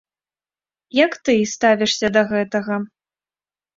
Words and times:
Як 0.99 1.11
ты 1.29 1.35
ставішся 1.55 2.07
да 2.17 2.21
гэтага? 2.33 2.83